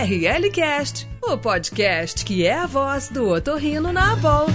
[0.00, 4.46] ORLcast, o podcast que é a voz do otorrino na Abol.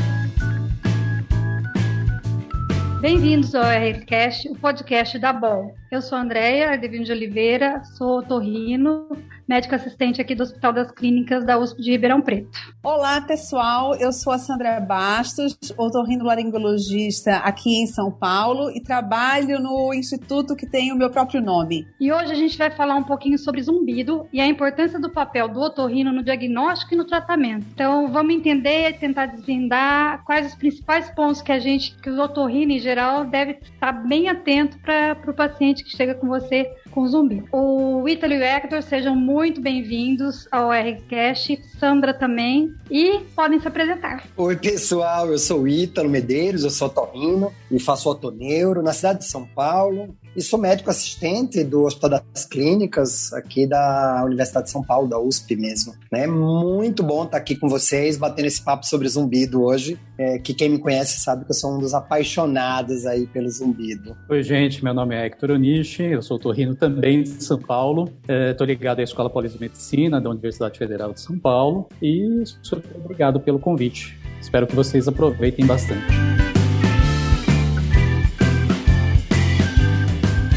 [3.02, 5.76] Bem-vindos ao RLcast, o podcast da Abol.
[5.92, 9.10] Eu sou a Andréia Ardevino de Oliveira, sou otorrino,
[9.48, 12.50] médica assistente aqui do Hospital das Clínicas da USP de Ribeirão Preto.
[12.82, 13.96] Olá, pessoal.
[13.96, 20.66] Eu sou a Sandra Bastos, otorrinolaringologista aqui em São Paulo e trabalho no instituto que
[20.66, 21.86] tem o meu próprio nome.
[22.00, 25.48] E hoje a gente vai falar um pouquinho sobre zumbido e a importância do papel
[25.48, 27.66] do otorrino no diagnóstico e no tratamento.
[27.74, 32.18] Então, vamos entender e tentar desvendar quais os principais pontos que a gente, que os
[32.18, 37.08] otorrinos em geral, deve estar bem atento para o paciente que chega com você com
[37.08, 37.44] zumbi.
[37.52, 43.68] O Ítalo e o Hector sejam muito bem-vindos ao RCast, Sandra também, e podem se
[43.68, 44.24] apresentar.
[44.38, 49.20] Oi, pessoal, eu sou o Ítalo Medeiros, eu sou torrino e faço otoneuro na cidade
[49.20, 50.16] de São Paulo.
[50.36, 55.20] E sou médico assistente do Hospital das Clínicas, aqui da Universidade de São Paulo, da
[55.20, 55.94] USP mesmo.
[56.12, 60.00] É muito bom estar aqui com vocês, batendo esse papo sobre zumbido hoje.
[60.18, 64.16] É, que quem me conhece sabe que eu sou um dos apaixonados aí pelo zumbido.
[64.30, 68.12] Oi, gente, meu nome é Hector Onishi, eu sou torrino também de São Paulo.
[68.28, 72.44] Estou é, ligado à Escola Paulista de Medicina da Universidade Federal de São Paulo e
[72.62, 74.20] super obrigado pelo convite.
[74.42, 76.06] Espero que vocês aproveitem bastante.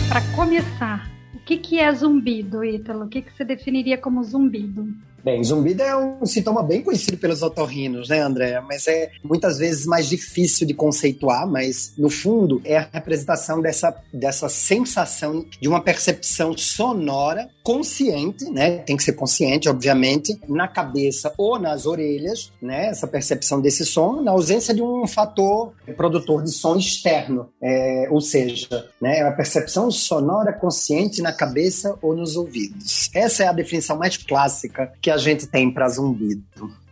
[0.08, 3.04] Para começar, o que, que é zumbido, Ítalo?
[3.04, 4.88] O que, que você definiria como zumbido?
[5.26, 8.60] Bem, zumbido é um sintoma bem conhecido pelos otorrinos, né, André?
[8.60, 13.92] Mas é muitas vezes mais difícil de conceituar, mas no fundo é a representação dessa,
[14.12, 18.78] dessa sensação de uma percepção sonora consciente, né?
[18.78, 22.86] Tem que ser consciente, obviamente, na cabeça ou nas orelhas, né?
[22.86, 28.20] Essa percepção desse som, na ausência de um fator produtor de som externo, é, ou
[28.20, 29.18] seja, né?
[29.18, 33.10] É a percepção sonora consciente na cabeça ou nos ouvidos.
[33.12, 36.44] Essa é a definição mais clássica que a a gente tem para zumbido.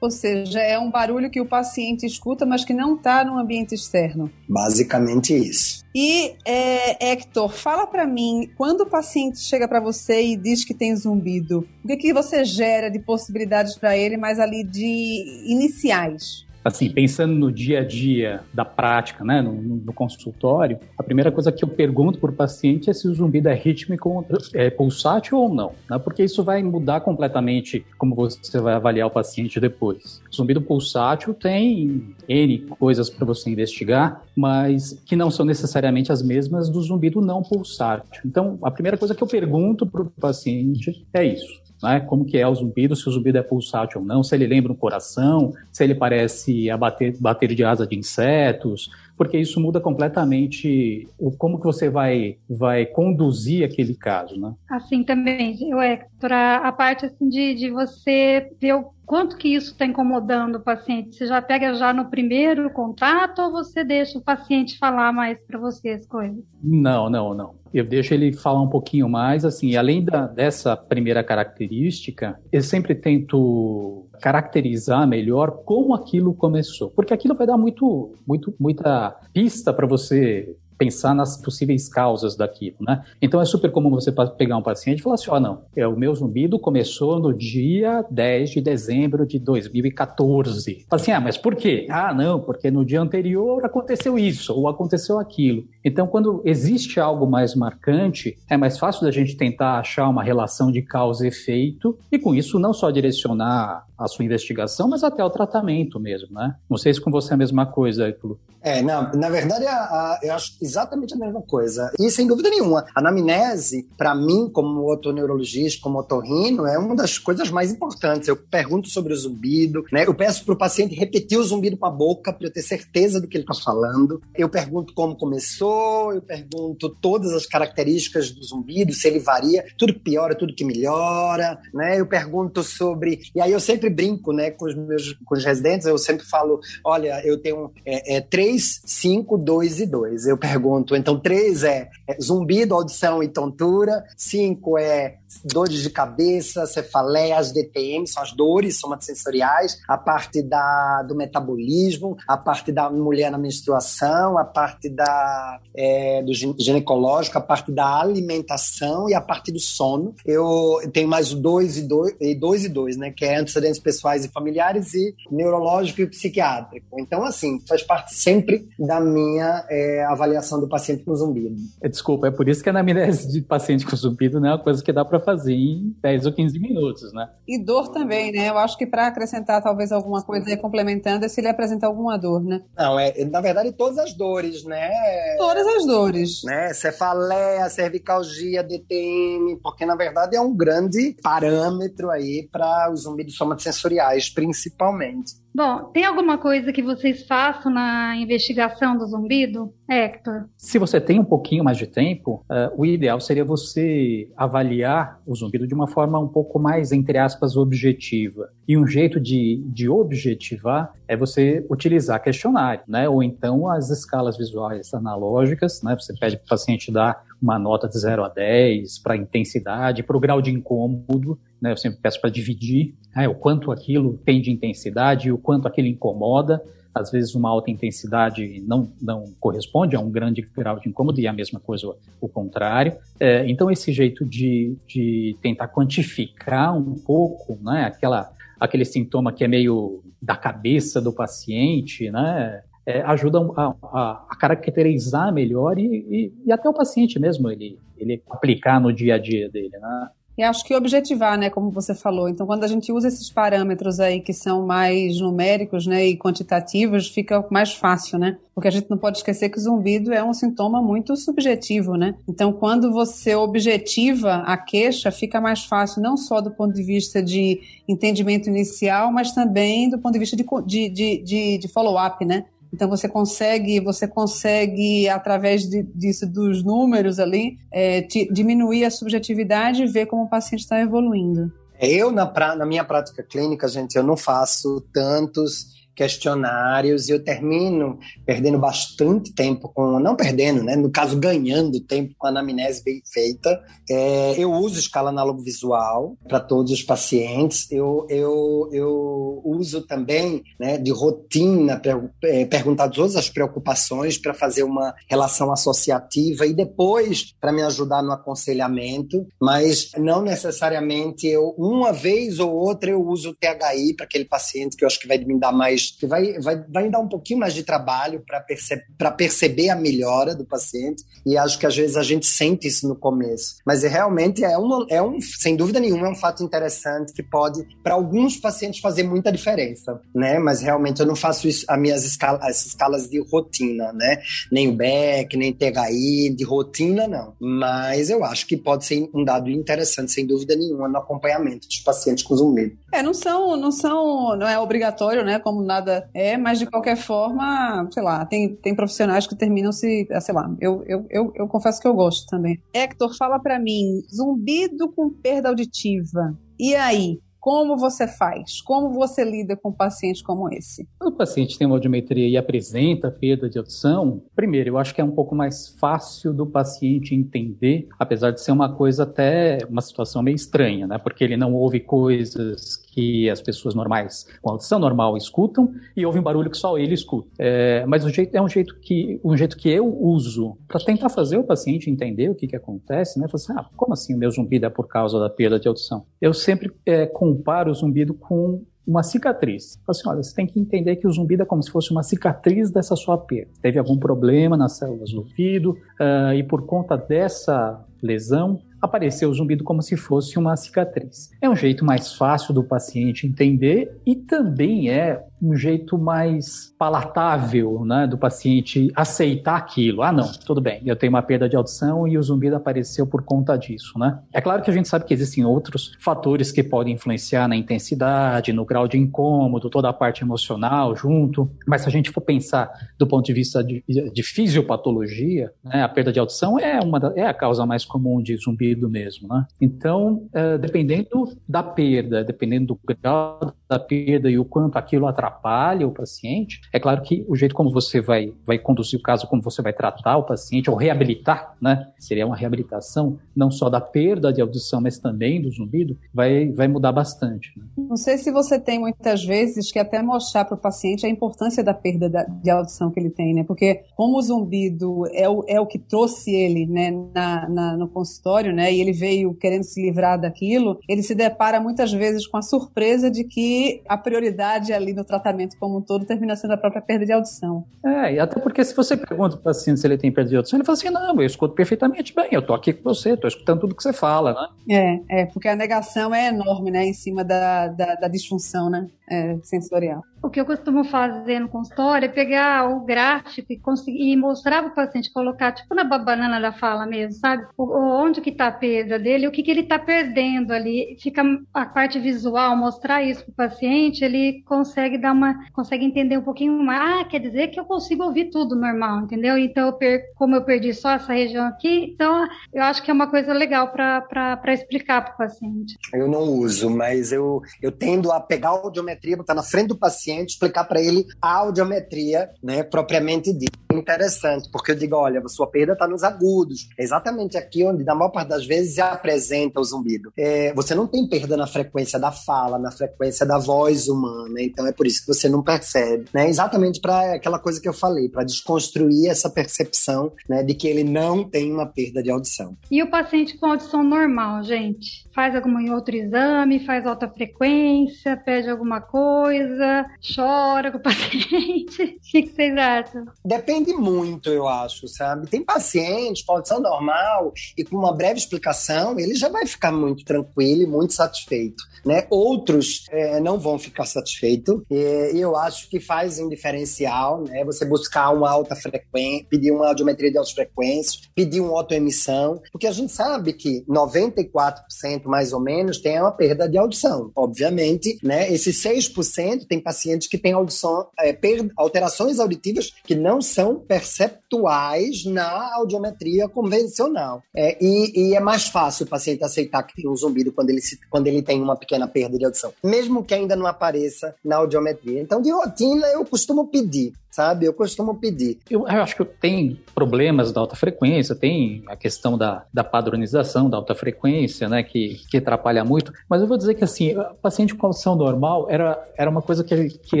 [0.00, 3.74] Ou seja, é um barulho que o paciente escuta, mas que não está no ambiente
[3.74, 4.30] externo.
[4.48, 5.84] Basicamente isso.
[5.94, 10.72] E, é, Hector, fala para mim, quando o paciente chega para você e diz que
[10.72, 16.46] tem zumbido, o que, que você gera de possibilidades para ele, mas ali de iniciais?
[16.64, 21.50] Assim, pensando no dia a dia da prática, né, no, no consultório, a primeira coisa
[21.50, 24.24] que eu pergunto para o paciente é se o zumbido é rítmico,
[24.54, 29.10] é pulsátil ou não, né, porque isso vai mudar completamente como você vai avaliar o
[29.10, 30.20] paciente depois.
[30.34, 36.68] Zumbido pulsátil tem N coisas para você investigar, mas que não são necessariamente as mesmas
[36.68, 38.22] do zumbido não pulsátil.
[38.24, 42.00] Então, a primeira coisa que eu pergunto para o paciente é isso né?
[42.00, 44.72] Como que é o zumbido, se o zumbido é pulsátil ou não, se ele lembra
[44.72, 49.80] um coração, se ele parece a bater, bater de asa de insetos, porque isso muda
[49.80, 54.54] completamente o como que você vai vai conduzir aquele caso, né?
[54.70, 59.48] Assim também, eu Hector, a, a parte assim de, de você ver o quanto que
[59.48, 61.16] isso está incomodando o paciente?
[61.16, 65.58] Você já pega já no primeiro contato ou você deixa o paciente falar mais para
[65.58, 66.38] você as coisas?
[66.62, 67.54] Não, não, não.
[67.72, 72.94] Eu deixo ele falar um pouquinho mais, assim, além da, dessa primeira característica, eu sempre
[72.94, 79.86] tento caracterizar melhor como aquilo começou, porque aquilo vai dar muito, muito, muita pista para
[79.86, 83.02] você pensar nas possíveis causas daquilo, né?
[83.20, 85.86] Então é super comum você pegar um paciente e falar assim, ó, oh, não, é,
[85.86, 90.86] o meu zumbido começou no dia 10 de dezembro de 2014.
[90.88, 91.86] Fala assim, ah, mas por quê?
[91.90, 95.64] Ah, não, porque no dia anterior aconteceu isso, ou aconteceu aquilo.
[95.84, 100.70] Então, quando existe algo mais marcante, é mais fácil da gente tentar achar uma relação
[100.70, 105.24] de causa e efeito, e com isso não só direcionar a sua investigação, mas até
[105.24, 106.54] o tratamento mesmo, né?
[106.70, 108.38] Não sei se com você é a mesma coisa, Ítalo.
[108.60, 111.92] É, não, na verdade, a, a, eu acho exatamente a mesma coisa.
[111.98, 117.18] E sem dúvida nenhuma, a anamnese, para mim, como otoneurologista, como otorrino, é uma das
[117.18, 118.28] coisas mais importantes.
[118.28, 120.04] Eu pergunto sobre o zumbido, né?
[120.06, 123.20] Eu peço para o paciente repetir o zumbido com a boca para eu ter certeza
[123.20, 124.20] do que ele está falando.
[124.34, 129.94] Eu pergunto como começou, eu pergunto todas as características do zumbido, se ele varia, tudo
[129.94, 132.00] que piora, tudo que melhora, né?
[132.00, 133.20] Eu pergunto sobre.
[133.34, 136.60] E aí eu sempre brinco, né, com os meus com os residentes, eu sempre falo:
[136.84, 140.26] olha, eu tenho é, é, 3, 5, 2 e 2.
[140.26, 140.96] Eu pergunto pergunto.
[140.96, 144.04] Então, três é, é zumbido, audição e tontura.
[144.16, 151.02] Cinco é dores de cabeça, cefaleia, as DTM, são as dores somatosensoriais, a parte da,
[151.02, 157.40] do metabolismo, a parte da mulher na menstruação, a parte da, é, do ginecológico, a
[157.40, 160.14] parte da alimentação e a parte do sono.
[160.24, 163.10] Eu tenho mais dois e dois, e dois e dois, né?
[163.10, 166.98] Que é antecedentes pessoais e familiares e neurológico e psiquiátrico.
[166.98, 171.56] Então, assim, faz parte sempre da minha é, avaliação do paciente com zumbido.
[171.82, 174.82] Desculpa, é por isso que a anamnese de paciente com zumbido não é uma coisa
[174.82, 177.28] que dá para para fazer em 10 ou 15 minutos, né?
[177.46, 178.48] E dor também, né?
[178.48, 182.16] Eu acho que para acrescentar talvez alguma coisa aí complementando é se ele apresentar alguma
[182.16, 182.62] dor, né?
[182.76, 184.90] Não, é, na verdade, todas as dores, né?
[185.36, 186.42] Todas as dores.
[186.44, 186.72] Né?
[186.72, 194.28] Cefaleia, cervicalgia, DTM, porque na verdade é um grande parâmetro aí para os zumbidos somatosensoriais,
[194.28, 195.32] principalmente.
[195.58, 200.44] Bom, tem alguma coisa que vocês façam na investigação do zumbido, Hector?
[200.56, 205.34] Se você tem um pouquinho mais de tempo, uh, o ideal seria você avaliar o
[205.34, 208.50] zumbido de uma forma um pouco mais, entre aspas, objetiva.
[208.68, 213.08] E um jeito de, de objetivar é você utilizar questionário, né?
[213.08, 215.96] Ou então as escalas visuais analógicas, né?
[215.98, 220.16] Você pede para o paciente dar uma nota de 0 a 10 para intensidade, para
[220.16, 221.72] o grau de incômodo, né?
[221.72, 223.28] Eu sempre peço para dividir né?
[223.28, 226.62] o quanto aquilo tem de intensidade e o quanto aquilo incomoda.
[226.94, 231.28] Às vezes uma alta intensidade não, não corresponde a um grande grau de incômodo e
[231.28, 232.96] a mesma coisa o contrário.
[233.20, 237.84] É, então esse jeito de, de tentar quantificar um pouco, né?
[237.84, 242.62] Aquela aquele sintoma que é meio da cabeça do paciente, né?
[242.90, 247.78] É, ajuda a, a, a, caracterizar melhor e, e, e, até o paciente mesmo ele,
[247.98, 250.08] ele aplicar no dia a dia dele, né?
[250.38, 252.28] E acho que objetivar, né, como você falou.
[252.28, 257.08] Então, quando a gente usa esses parâmetros aí que são mais numéricos, né, e quantitativos,
[257.08, 258.38] fica mais fácil, né?
[258.54, 262.14] Porque a gente não pode esquecer que o zumbido é um sintoma muito subjetivo, né?
[262.26, 267.22] Então, quando você objetiva a queixa, fica mais fácil, não só do ponto de vista
[267.22, 272.46] de entendimento inicial, mas também do ponto de vista de, de, de, de follow-up, né?
[272.72, 278.90] Então você consegue, você consegue através de, disso dos números ali é, te, diminuir a
[278.90, 281.52] subjetividade e ver como o paciente está evoluindo.
[281.80, 287.24] Eu na, pra, na minha prática clínica, gente, eu não faço tantos questionários e eu
[287.24, 290.76] termino perdendo bastante tempo com, não perdendo, né?
[290.76, 293.60] No caso, ganhando tempo com a anamnese bem feita.
[293.90, 297.66] É, eu uso escala análogo visual para todos os pacientes.
[297.72, 301.82] Eu, eu, eu uso também, né, de rotina,
[302.22, 308.02] é, perguntar todas as preocupações para fazer uma relação associativa e depois para me ajudar
[308.02, 314.06] no aconselhamento, mas não necessariamente eu, uma vez ou outra, eu uso o THI para
[314.06, 317.00] aquele paciente que eu acho que vai me dar mais que vai, vai, vai dar
[317.00, 318.82] um pouquinho mais de trabalho para perce
[319.16, 322.94] perceber a melhora do paciente, e acho que às vezes a gente sente isso no
[322.96, 323.56] começo.
[323.66, 327.22] Mas é, realmente é, uma, é um, sem dúvida nenhuma, é um fato interessante que
[327.22, 330.38] pode, para alguns pacientes, fazer muita diferença, né?
[330.38, 334.20] Mas realmente eu não faço isso, as minhas escalas, as escalas de rotina, né?
[334.50, 337.34] Nem o Beck, nem THI, de rotina, não.
[337.40, 341.80] Mas eu acho que pode ser um dado interessante, sem dúvida nenhuma, no acompanhamento dos
[341.80, 342.76] pacientes com zumbido.
[342.92, 345.38] É, não são, não são, não é obrigatório, né?
[345.38, 345.77] Como na
[346.14, 350.34] é, mas de qualquer forma, sei lá, tem, tem profissionais que terminam se, ah, sei
[350.34, 352.60] lá, eu, eu, eu, eu confesso que eu gosto também.
[352.72, 356.36] Hector, fala para mim, zumbido com perda auditiva.
[356.58, 358.60] E aí, como você faz?
[358.60, 360.86] Como você lida com um paciente como esse?
[360.98, 365.00] Quando o paciente tem uma audiometria e apresenta perda de audição, primeiro, eu acho que
[365.00, 369.80] é um pouco mais fácil do paciente entender, apesar de ser uma coisa até uma
[369.80, 370.98] situação meio estranha, né?
[370.98, 376.18] Porque ele não ouve coisas que as pessoas normais, com audição normal, escutam e ouve
[376.18, 377.28] um barulho que só ele escuta.
[377.38, 381.08] É, mas o jeito, é um jeito que um jeito que eu uso para tentar
[381.08, 383.28] fazer o paciente entender o que, que acontece, né?
[383.28, 386.06] Falar assim, ah, como assim o meu zumbido é por causa da perda de audição?
[386.20, 389.78] Eu sempre é, comparo o zumbido com uma cicatriz.
[389.86, 392.68] Assim, olha, você tem que entender que o zumbido é como se fosse uma cicatriz
[392.70, 393.52] dessa sua perda.
[393.62, 399.34] Teve algum problema nas células do ouvido uh, e por conta dessa lesão, apareceu o
[399.34, 401.30] zumbido como se fosse uma cicatriz.
[401.40, 407.84] É um jeito mais fácil do paciente entender e também é um jeito mais palatável
[407.84, 410.02] né, do paciente aceitar aquilo.
[410.02, 413.22] Ah, não, tudo bem, eu tenho uma perda de audição e o zumbido apareceu por
[413.22, 413.98] conta disso.
[413.98, 414.18] Né?
[414.32, 418.52] É claro que a gente sabe que existem outros fatores que podem influenciar na intensidade,
[418.52, 422.70] no grau de incômodo, toda a parte emocional junto, mas se a gente for pensar
[422.98, 427.12] do ponto de vista de, de fisiopatologia, né, a perda de audição é, uma da,
[427.14, 429.28] é a causa mais comum de zumbido mesmo.
[429.28, 429.46] Né?
[429.60, 435.27] Então, é, dependendo da perda, dependendo do grau da perda e o quanto aquilo atrapalha,
[435.28, 436.60] atrapalha o paciente.
[436.72, 439.72] É claro que o jeito como você vai, vai conduzir o caso, como você vai
[439.72, 441.88] tratar o paciente, ou reabilitar, né?
[441.98, 446.66] Seria uma reabilitação não só da perda de audição, mas também do zumbido, vai, vai
[446.66, 447.52] mudar bastante.
[447.56, 447.64] Né?
[447.76, 451.62] Não sei se você tem muitas vezes que até mostrar para o paciente a importância
[451.62, 453.44] da perda da, de audição que ele tem, né?
[453.44, 457.88] Porque como o zumbido é o, é o que trouxe ele, né, na, na, no
[457.88, 458.72] consultório, né?
[458.72, 463.10] E ele veio querendo se livrar daquilo, ele se depara muitas vezes com a surpresa
[463.10, 466.82] de que a prioridade ali no tratamento tratamento como um todo termina sendo a própria
[466.82, 467.64] perda de audição.
[467.84, 470.36] É, e até porque se você pergunta para o paciente se ele tem perda de
[470.36, 473.28] audição, ele fala assim, não, eu escuto perfeitamente bem, eu tô aqui com você, tô
[473.28, 474.34] escutando tudo que você fala,
[474.66, 475.00] né?
[475.08, 478.88] É, é, porque a negação é enorme, né, em cima da, da, da disfunção, né,
[479.10, 480.02] é, sensorial.
[480.22, 484.72] O que eu costumo fazer no consultório é pegar o gráfico e, conseguir, mostrar para
[484.72, 487.46] o paciente, colocar tipo na banana da fala mesmo, sabe?
[487.56, 487.64] O,
[488.02, 490.96] onde que está a perda dele, o que, que ele está perdendo ali.
[491.00, 491.22] Fica
[491.54, 496.22] a parte visual, mostrar isso para o paciente, ele consegue dar uma, consegue entender um
[496.22, 496.78] pouquinho mais.
[496.78, 499.38] Ah, quer dizer que eu consigo ouvir tudo normal, entendeu?
[499.38, 502.94] Então, eu per, como eu perdi só essa região aqui, então eu acho que é
[502.94, 505.76] uma coisa legal para explicar para o paciente.
[505.92, 509.78] Eu não uso, mas eu, eu tendo a pegar a audiometria, botar na frente do
[509.78, 513.58] paciente paciente, explicar para ele a audiometria, né, propriamente dita.
[513.70, 516.68] Interessante, porque eu digo, olha, a sua perda está nos agudos.
[516.78, 520.10] É exatamente aqui onde, na maior parte das vezes, se apresenta o zumbido.
[520.16, 524.66] É, você não tem perda na frequência da fala, na frequência da voz humana, então
[524.66, 526.06] é por isso que você não percebe.
[526.14, 526.28] Né?
[526.28, 530.82] Exatamente para aquela coisa que eu falei, para desconstruir essa percepção né, de que ele
[530.82, 532.56] não tem uma perda de audição.
[532.70, 535.06] E o paciente com audição normal, gente?
[535.14, 541.82] Faz algum outro exame, faz alta frequência, pede alguma coisa, chora com o paciente?
[541.82, 543.06] O que, vocês acham?
[543.24, 545.28] Depende muito, eu acho, sabe?
[545.28, 550.04] Tem pacientes com audição normal e com uma breve explicação, ele já vai ficar muito
[550.04, 551.62] tranquilo e muito satisfeito.
[551.84, 552.06] Né?
[552.10, 557.44] Outros é, não vão ficar satisfeitos e eu acho que faz um diferencial, né?
[557.44, 562.66] Você buscar uma alta frequência, pedir uma audiometria de altas frequências, pedir uma autoemissão, porque
[562.66, 567.10] a gente sabe que 94% mais ou menos tem uma perda de audição.
[567.16, 568.32] Obviamente, né?
[568.32, 571.16] Esses 6% tem pacientes que têm audição, é,
[571.56, 577.22] alterações auditivas que não são perceptuais na audiometria convencional.
[577.34, 580.60] É, e, e, é mais fácil o paciente aceitar que tem um zumbido quando ele,
[580.60, 584.36] se, quando ele tem uma pequena perda de audição, mesmo que ainda não apareça na
[584.36, 585.00] audiometria.
[585.00, 587.46] Então, de rotina, eu costumo pedir sabe?
[587.46, 588.38] Eu costumo pedir.
[588.50, 593.48] Eu, eu, acho que tem problemas da alta frequência, tem a questão da, da padronização
[593.48, 597.54] da alta frequência, né, que, que atrapalha muito, mas eu vou dizer que, assim, paciente
[597.54, 600.00] com audição normal era, era uma coisa que, que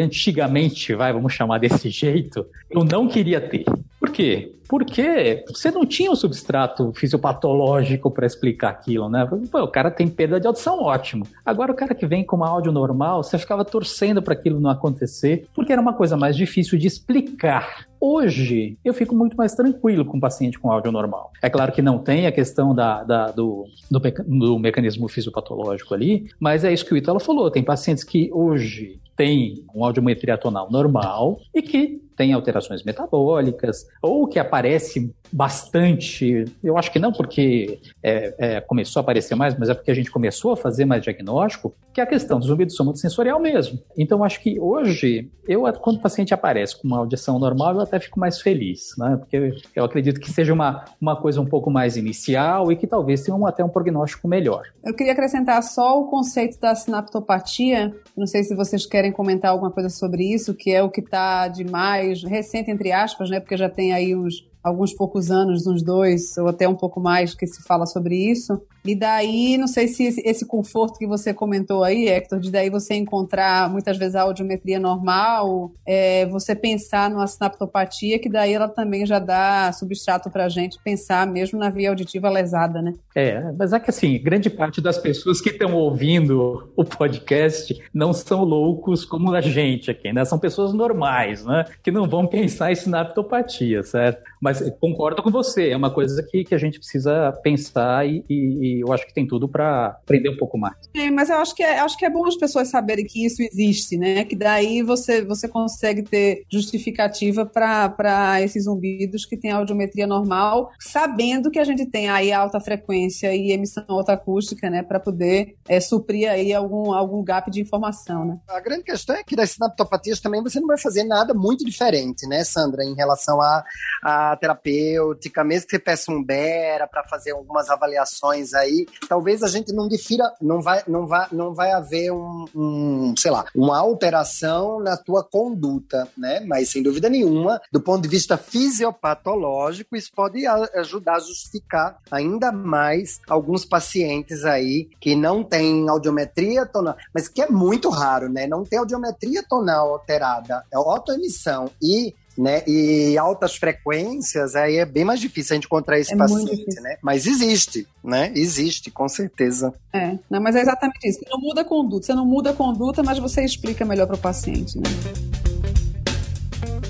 [0.00, 3.64] antigamente, vai, vamos chamar desse jeito, eu não queria ter.
[4.08, 4.54] Por quê?
[4.66, 9.28] Porque você não tinha um substrato fisiopatológico para explicar aquilo, né?
[9.50, 11.26] Pô, o cara tem perda de audição, ótimo.
[11.44, 14.70] Agora o cara que vem com uma áudio normal, você ficava torcendo para aquilo não
[14.70, 17.86] acontecer, porque era uma coisa mais difícil de explicar.
[18.00, 21.30] Hoje, eu fico muito mais tranquilo com o paciente com áudio normal.
[21.42, 26.30] É claro que não tem a questão da, da do, do, do, mecanismo fisiopatológico ali,
[26.40, 27.50] mas é isso que o Italo falou.
[27.50, 34.26] Tem pacientes que hoje têm um audiometria tonal normal e que tem alterações metabólicas, ou
[34.26, 39.68] que aparece bastante, eu acho que não porque é, é, começou a aparecer mais, mas
[39.68, 42.72] é porque a gente começou a fazer mais diagnóstico, que é a questão do zumbido
[42.96, 43.78] sensorial mesmo.
[43.96, 48.00] Então, acho que hoje, eu quando o paciente aparece com uma audição normal, eu até
[48.00, 49.16] fico mais feliz, né?
[49.16, 53.22] Porque eu acredito que seja uma, uma coisa um pouco mais inicial e que talvez
[53.22, 54.62] tenha um, até um prognóstico melhor.
[54.84, 59.70] Eu queria acrescentar só o conceito da sinaptopatia, não sei se vocês querem comentar alguma
[59.70, 61.64] coisa sobre isso, que é o que está de
[62.08, 63.40] mais recente, entre aspas, né?
[63.40, 67.34] Porque já tem aí uns alguns poucos anos, uns dois ou até um pouco mais
[67.34, 68.60] que se fala sobre isso.
[68.84, 72.94] E daí, não sei se esse conforto que você comentou aí, Hector, de daí você
[72.94, 79.04] encontrar muitas vezes a audiometria normal, é, você pensar numa sinaptopatia, que daí ela também
[79.04, 82.94] já dá substrato para a gente pensar mesmo na via auditiva lesada, né?
[83.14, 88.12] É, mas é que assim, grande parte das pessoas que estão ouvindo o podcast não
[88.12, 90.24] são loucos como a gente aqui, né?
[90.24, 91.64] São pessoas normais, né?
[91.82, 94.22] Que não vão pensar em sinaptopatia, certo?
[94.40, 98.67] Mas concordo com você, é uma coisa que, que a gente precisa pensar e, e,
[98.68, 100.76] e eu acho que tem tudo para aprender um pouco mais.
[100.94, 103.42] É, mas eu acho que, é, acho que é bom as pessoas saberem que isso
[103.42, 104.24] existe, né?
[104.24, 111.50] Que daí você, você consegue ter justificativa para esses zumbidos que têm audiometria normal, sabendo
[111.50, 114.82] que a gente tem aí alta frequência e emissão alta acústica, né?
[114.82, 118.38] Para poder é, suprir aí algum, algum gap de informação, né?
[118.48, 122.26] A grande questão é que das sinaptopatias também você não vai fazer nada muito diferente,
[122.26, 123.64] né, Sandra, em relação a,
[124.02, 129.48] a terapêutica, mesmo que você peça um BERA para fazer algumas avaliações aí, talvez a
[129.48, 133.78] gente não difira, não vai, não vai, não vai haver um, um, sei lá, uma
[133.78, 136.40] alteração na tua conduta, né?
[136.40, 142.52] Mas sem dúvida nenhuma, do ponto de vista fisiopatológico, isso pode ajudar a justificar ainda
[142.52, 148.46] mais alguns pacientes aí que não têm audiometria tonal, mas que é muito raro, né?
[148.46, 152.62] Não ter audiometria tonal alterada, é autoemissão e né?
[152.68, 156.96] E altas frequências, aí é bem mais difícil a gente encontrar esse É paciente, né?
[157.02, 158.32] Mas existe, né?
[158.34, 159.74] Existe, com certeza.
[159.92, 161.18] É, não, mas é exatamente isso.
[161.18, 162.06] Você não muda a conduta.
[162.06, 164.84] Você não muda a conduta, mas você explica melhor para o paciente, né?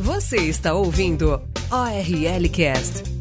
[0.01, 1.41] Você está ouvindo
[1.71, 3.18] ORL Cast.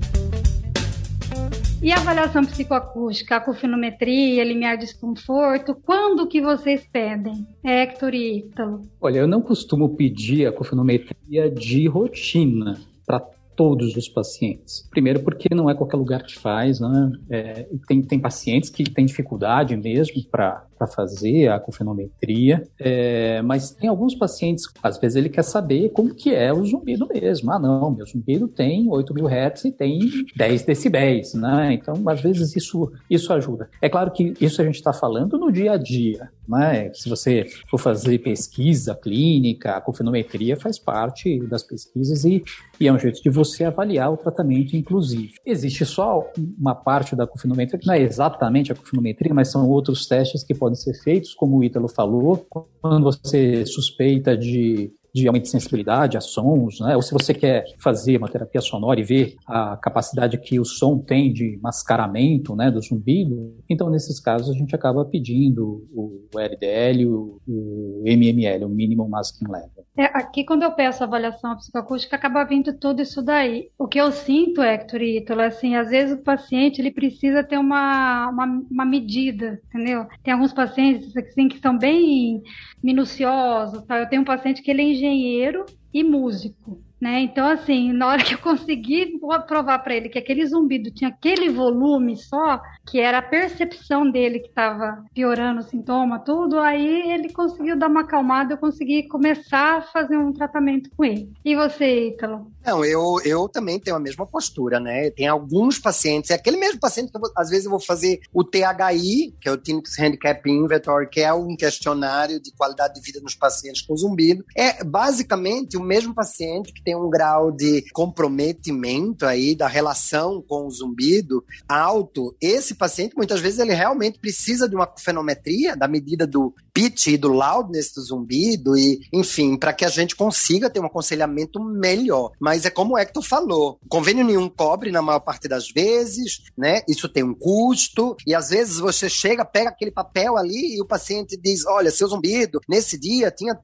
[1.79, 8.81] E avaliação psicoacústica, a cofinometria, limiar de desconforto, quando que vocês pedem, Hector e Ítalo?
[8.99, 13.19] Olha, eu não costumo pedir a cofinometria de rotina para
[13.55, 14.87] todos os pacientes.
[14.89, 17.11] Primeiro, porque não é qualquer lugar que faz, né?
[17.29, 23.89] É, tem, tem pacientes que têm dificuldade mesmo para fazer a cofinometria, é, mas tem
[23.89, 27.51] alguns pacientes, às vezes ele quer saber como que é o zumbido mesmo.
[27.51, 29.99] Ah, não, meu zumbido tem 8 mil hertz e tem
[30.35, 31.73] 10 decibéis, né?
[31.73, 33.69] Então, às vezes isso, isso ajuda.
[33.81, 36.91] É claro que isso a gente está falando no dia a dia, né?
[36.93, 42.43] Se você for fazer pesquisa clínica, a cofinometria faz parte das pesquisas e,
[42.79, 45.33] e é um jeito de você avaliar o tratamento, inclusive.
[45.45, 46.29] Existe só
[46.59, 50.53] uma parte da cofinometria, que não é exatamente a cofinometria, mas são outros testes que
[50.53, 56.17] podem ser feitos, como o Ítalo falou, quando você suspeita de de aumento de sensibilidade
[56.17, 56.95] a sons, né?
[56.95, 60.97] ou se você quer fazer uma terapia sonora e ver a capacidade que o som
[60.97, 67.05] tem de mascaramento né, do zumbido, então nesses casos a gente acaba pedindo o RDL,
[67.05, 69.85] o, MML, o Minimum Masking Level.
[69.97, 73.69] É, aqui, quando eu peço avaliação psicoacústica, acaba vindo tudo isso daí.
[73.77, 77.43] O que eu sinto, Hector e Ítalo, é assim, às vezes o paciente ele precisa
[77.43, 80.05] ter uma, uma, uma medida, entendeu?
[80.23, 82.43] Tem alguns pacientes assim, que são bem
[82.83, 83.83] minuciosos.
[83.85, 83.99] Tá?
[83.99, 86.86] Eu tenho um paciente que ele é engenheiro e músico.
[86.99, 87.21] Né?
[87.21, 91.49] Então, assim, na hora que eu consegui provar para ele que aquele zumbido tinha aquele
[91.49, 97.31] volume só, que era a percepção dele que estava piorando o sintoma, tudo, aí ele
[97.31, 101.31] conseguiu dar uma acalmada, eu consegui começar a fazer um tratamento com ele.
[101.45, 102.51] E você, Ítalo?
[102.65, 105.11] Não, eu, eu também tenho a mesma postura, né?
[105.11, 108.43] Tem alguns pacientes, é aquele mesmo paciente que eu, às vezes eu vou fazer o
[108.43, 113.19] THI, que é o Tinnitus Handicap Inventory, que é um questionário de qualidade de vida
[113.21, 114.43] nos pacientes com zumbido.
[114.55, 120.65] É basicamente o mesmo paciente que tem um grau de comprometimento aí da relação com
[120.65, 122.33] o zumbido alto.
[122.39, 127.17] Esse paciente, muitas vezes, ele realmente precisa de uma fenometria da medida do pitch e
[127.17, 132.31] do loudness do zumbido e, enfim, para que a gente consiga ter um aconselhamento melhor.
[132.39, 136.83] Mas é como o Hector falou, convênio nenhum cobre na maior parte das vezes, né?
[136.87, 140.85] Isso tem um custo e às vezes você chega, pega aquele papel ali e o
[140.85, 143.59] paciente diz, olha, seu zumbido nesse dia tinha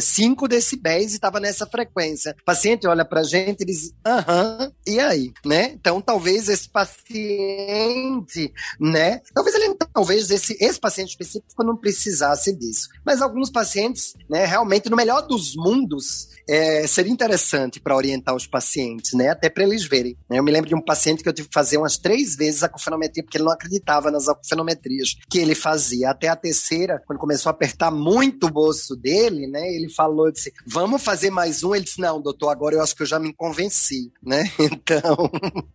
[0.00, 2.34] 5 é, decibéis e estava nessa frequência.
[2.42, 5.72] O paciente olha pra gente e diz, aham, e aí, né?
[5.72, 9.20] Então talvez esse paciente, né?
[9.34, 12.88] Talvez ele, talvez esse, esse paciente específico não precisasse disso.
[13.04, 18.46] Mas alguns pacientes, né, realmente, no melhor dos mundos, é, seria interessante para orientar os
[18.46, 19.28] pacientes, né?
[19.28, 20.16] Até para eles verem.
[20.28, 20.38] Né?
[20.38, 22.66] Eu me lembro de um paciente que eu tive que fazer umas três vezes a
[22.66, 26.10] acufenometria, porque ele não acreditava nas acufenometrias que ele fazia.
[26.10, 29.68] Até a terceira, quando começou a apertar muito o bolso dele, né?
[29.74, 31.74] Ele falou, disse, vamos fazer mais um?
[31.74, 34.44] Ele disse, não, doutor, agora eu acho que eu já me convenci, né?
[34.86, 35.30] Então,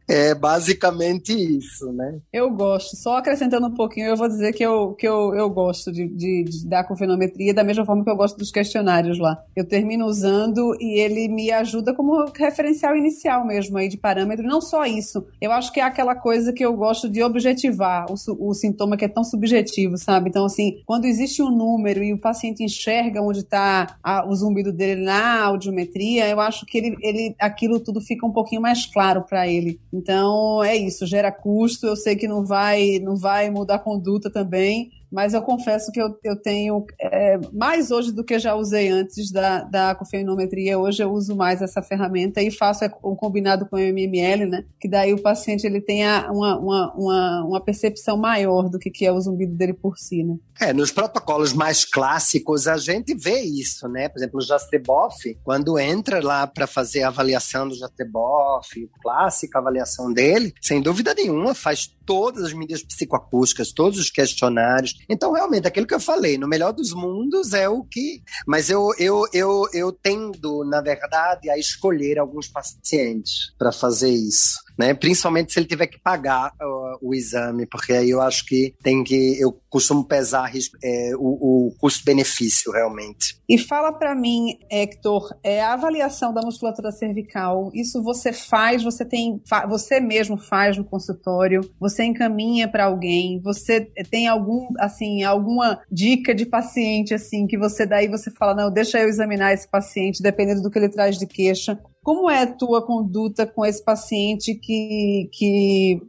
[0.08, 2.20] é basicamente isso, né?
[2.32, 2.96] Eu gosto.
[2.96, 6.44] Só acrescentando um pouquinho, eu vou dizer que eu, que eu, eu gosto de, de,
[6.44, 9.42] de dar confenometria da mesma forma que eu gosto dos questionários lá.
[9.56, 14.48] Eu termino usando e ele me ajuda como referencial inicial mesmo aí de parâmetro.
[14.48, 18.50] Não só isso, eu acho que é aquela coisa que eu gosto de objetivar o,
[18.50, 20.30] o sintoma que é tão subjetivo, sabe?
[20.30, 25.04] Então, assim, quando existe um número e o paciente enxerga onde está o zumbido dele
[25.04, 29.46] na audiometria, eu acho que ele, ele aquilo tudo fica um pouquinho mais claro para
[29.46, 29.78] ele.
[29.92, 34.32] Então, é isso, gera custo, eu sei que não vai, não vai mudar a conduta
[34.32, 38.90] também, mas eu confesso que eu, eu tenho é, mais hoje do que já usei
[38.90, 40.80] antes da, da cofeinometria.
[40.80, 44.66] Hoje eu uso mais essa ferramenta e faço um combinado com o MML, né?
[44.80, 49.06] Que daí o paciente ele tenha uma, uma, uma, uma percepção maior do que, que
[49.06, 50.38] é o zumbido dele por si, né?
[50.60, 54.08] É, nos protocolos mais clássicos a gente vê isso, né?
[54.08, 60.14] Por exemplo, o Jastreboff, quando entra lá para fazer a avaliação do Jastreboff, clássica avaliação
[60.14, 64.94] dele, sem dúvida nenhuma, faz todas as medidas psicoacústicas, todos os questionários.
[65.10, 68.22] Então, realmente, aquilo que eu falei, no melhor dos mundos é o que.
[68.46, 74.56] Mas eu, eu, eu, eu tendo, na verdade, a escolher alguns pacientes para fazer isso.
[74.78, 74.94] Né?
[74.94, 79.04] Principalmente se ele tiver que pagar uh, o exame, porque aí eu acho que tem
[79.04, 79.40] que.
[79.40, 80.52] Eu costumo pesar
[80.84, 83.40] é, o, o custo-benefício realmente.
[83.48, 89.06] E fala para mim, Hector, é, a avaliação da musculatura cervical, isso você faz, você
[89.06, 95.82] tem, você mesmo faz no consultório, você encaminha para alguém, você tem algum, assim, alguma
[95.92, 100.22] dica de paciente, assim, que você daí você fala, não, deixa eu examinar esse paciente,
[100.22, 104.56] dependendo do que ele traz de queixa, Como é a tua conduta com esse paciente
[104.56, 106.02] que, que